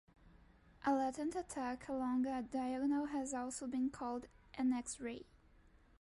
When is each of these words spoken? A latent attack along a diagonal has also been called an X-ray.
A 0.83 0.95
latent 0.95 1.35
attack 1.35 1.87
along 1.87 2.25
a 2.25 2.41
diagonal 2.41 3.05
has 3.05 3.35
also 3.35 3.67
been 3.67 3.91
called 3.91 4.25
an 4.55 4.73
X-ray. 4.73 5.27